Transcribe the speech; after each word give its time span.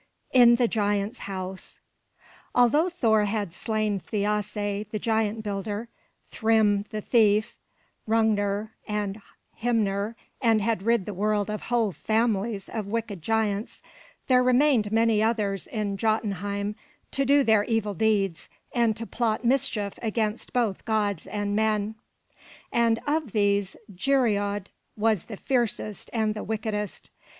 IN 0.31 0.55
THE 0.55 0.67
GIANT'S 0.67 1.19
HOUSE 1.27 1.77
Although 2.55 2.89
Thor 2.89 3.25
had 3.25 3.53
slain 3.53 3.99
Thiasse 3.99 4.87
the 4.89 4.97
giant 4.97 5.43
builder, 5.43 5.89
Thrym 6.27 6.85
the 6.89 7.01
thief, 7.01 7.59
Hrungnir, 8.07 8.71
and 8.87 9.21
Hymir, 9.57 10.15
and 10.41 10.59
had 10.59 10.81
rid 10.81 11.05
the 11.05 11.13
world 11.13 11.51
of 11.51 11.61
whole 11.69 11.91
families 11.91 12.67
of 12.67 12.87
wicked 12.87 13.21
giants, 13.21 13.83
there 14.25 14.41
remained 14.41 14.91
many 14.91 15.21
others 15.21 15.67
in 15.67 15.97
Jotunheim 15.97 16.75
to 17.11 17.23
do 17.23 17.43
their 17.43 17.63
evil 17.65 17.93
deeds 17.93 18.49
and 18.73 18.97
to 18.97 19.05
plot 19.05 19.45
mischief 19.45 19.99
against 20.01 20.51
both 20.51 20.83
gods 20.83 21.27
and 21.27 21.55
men; 21.55 21.93
and 22.71 22.97
of 23.05 23.33
these 23.33 23.75
Geirröd 23.93 24.65
was 24.97 25.25
the 25.25 25.37
fiercest 25.37 26.09
and 26.11 26.33
the 26.33 26.43
wickedest. 26.43 27.11